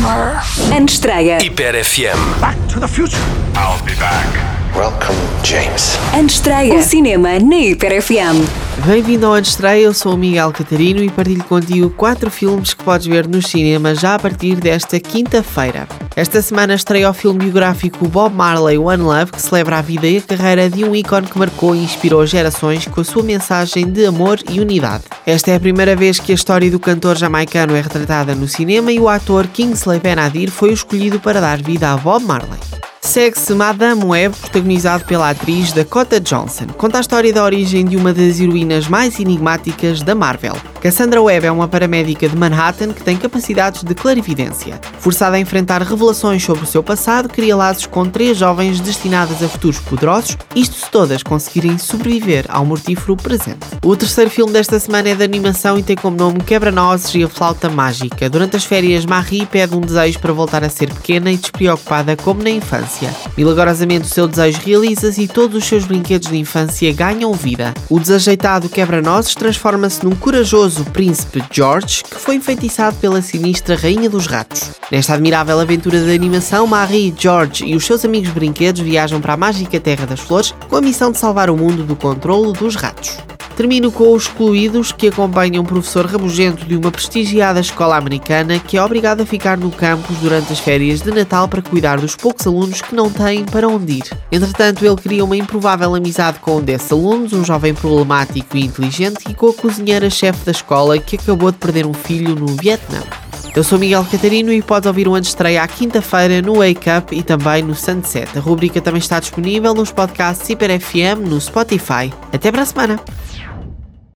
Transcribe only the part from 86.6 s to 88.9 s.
de uma prestigiada escola americana que é